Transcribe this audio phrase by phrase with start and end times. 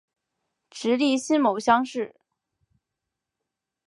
[0.71, 2.15] 直隶辛卯乡试。